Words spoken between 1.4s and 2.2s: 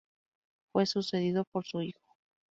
por su hijo.